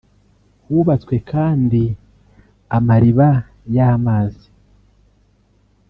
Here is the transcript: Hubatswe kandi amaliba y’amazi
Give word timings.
Hubatswe 0.65 1.15
kandi 1.31 1.81
amaliba 2.77 3.29
y’amazi 3.75 4.47